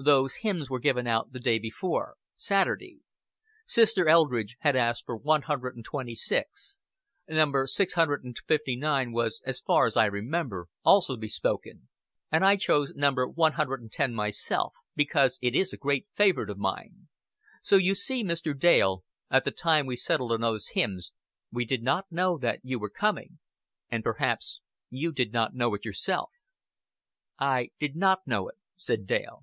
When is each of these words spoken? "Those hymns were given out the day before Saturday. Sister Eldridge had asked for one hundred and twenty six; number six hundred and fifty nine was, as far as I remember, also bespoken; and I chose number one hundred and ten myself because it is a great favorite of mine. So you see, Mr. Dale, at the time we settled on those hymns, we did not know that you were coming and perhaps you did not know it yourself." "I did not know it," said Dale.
"Those 0.00 0.36
hymns 0.36 0.70
were 0.70 0.78
given 0.78 1.08
out 1.08 1.32
the 1.32 1.40
day 1.40 1.58
before 1.58 2.14
Saturday. 2.36 3.00
Sister 3.66 4.06
Eldridge 4.08 4.54
had 4.60 4.76
asked 4.76 5.04
for 5.04 5.16
one 5.16 5.42
hundred 5.42 5.74
and 5.74 5.84
twenty 5.84 6.14
six; 6.14 6.82
number 7.28 7.66
six 7.66 7.94
hundred 7.94 8.22
and 8.22 8.38
fifty 8.46 8.76
nine 8.76 9.10
was, 9.10 9.42
as 9.44 9.58
far 9.58 9.86
as 9.86 9.96
I 9.96 10.04
remember, 10.04 10.68
also 10.84 11.16
bespoken; 11.16 11.88
and 12.30 12.44
I 12.44 12.54
chose 12.54 12.94
number 12.94 13.26
one 13.26 13.54
hundred 13.54 13.80
and 13.80 13.90
ten 13.90 14.14
myself 14.14 14.72
because 14.94 15.36
it 15.42 15.56
is 15.56 15.72
a 15.72 15.76
great 15.76 16.06
favorite 16.12 16.48
of 16.50 16.58
mine. 16.58 17.08
So 17.60 17.74
you 17.74 17.96
see, 17.96 18.22
Mr. 18.22 18.56
Dale, 18.56 19.02
at 19.30 19.44
the 19.44 19.50
time 19.50 19.84
we 19.84 19.96
settled 19.96 20.30
on 20.30 20.42
those 20.42 20.68
hymns, 20.74 21.10
we 21.50 21.64
did 21.64 21.82
not 21.82 22.06
know 22.12 22.38
that 22.38 22.60
you 22.62 22.78
were 22.78 22.88
coming 22.88 23.40
and 23.88 24.04
perhaps 24.04 24.60
you 24.90 25.10
did 25.10 25.32
not 25.32 25.56
know 25.56 25.74
it 25.74 25.84
yourself." 25.84 26.30
"I 27.36 27.70
did 27.80 27.96
not 27.96 28.28
know 28.28 28.48
it," 28.48 28.58
said 28.76 29.04
Dale. 29.04 29.42